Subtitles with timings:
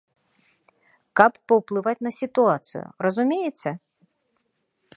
[1.19, 3.71] Каб паўплываць на сітуацыю, разумееце?